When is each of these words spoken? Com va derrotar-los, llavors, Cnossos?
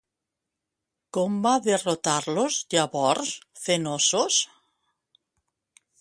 Com 1.17 1.35
va 1.47 1.51
derrotar-los, 1.67 2.57
llavors, 2.75 3.35
Cnossos? 3.67 4.43